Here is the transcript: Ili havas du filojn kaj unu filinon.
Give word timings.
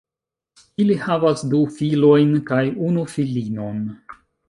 Ili 0.85 0.95
havas 1.03 1.45
du 1.53 1.61
filojn 1.77 2.35
kaj 2.51 2.65
unu 2.89 3.07
filinon. 3.17 3.89